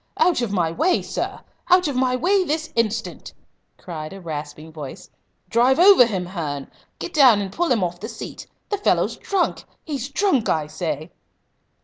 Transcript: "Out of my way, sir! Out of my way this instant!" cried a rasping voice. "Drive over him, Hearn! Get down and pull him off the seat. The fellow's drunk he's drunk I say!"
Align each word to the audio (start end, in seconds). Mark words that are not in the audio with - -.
"Out 0.17 0.41
of 0.41 0.51
my 0.51 0.71
way, 0.71 1.03
sir! 1.03 1.41
Out 1.69 1.87
of 1.87 1.95
my 1.95 2.15
way 2.15 2.43
this 2.43 2.73
instant!" 2.75 3.35
cried 3.77 4.13
a 4.13 4.19
rasping 4.19 4.71
voice. 4.71 5.11
"Drive 5.47 5.77
over 5.77 6.07
him, 6.07 6.25
Hearn! 6.25 6.71
Get 6.97 7.13
down 7.13 7.39
and 7.39 7.51
pull 7.53 7.69
him 7.71 7.83
off 7.83 7.99
the 7.99 8.09
seat. 8.09 8.47
The 8.69 8.79
fellow's 8.79 9.15
drunk 9.17 9.63
he's 9.83 10.09
drunk 10.09 10.49
I 10.49 10.65
say!" 10.65 11.11